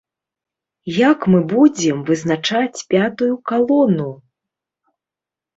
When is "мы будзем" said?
1.33-2.01